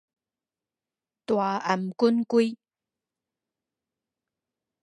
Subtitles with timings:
[1.27, 2.57] 大頷頸胿